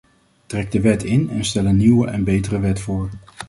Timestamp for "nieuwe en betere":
1.77-2.59